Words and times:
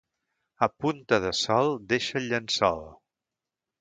A 0.67 0.67
punta 0.83 1.19
de 1.25 1.33
sol, 1.41 1.69
deixa 1.93 2.17
el 2.21 2.27
llençol. 2.33 2.83